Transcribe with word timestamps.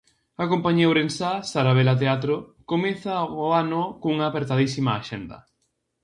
A 0.43 0.45
compañía 0.51 0.89
ourensá 0.89 1.31
Sarabela 1.51 1.95
Teatro 2.01 2.35
comeza 2.71 3.13
o 3.45 3.47
ano 3.63 3.81
cunha 4.01 4.25
apertadísima 4.27 4.91
axenda. 4.99 5.37